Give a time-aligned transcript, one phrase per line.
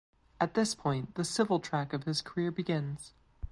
[0.39, 3.13] At this point the civil track of his career begins.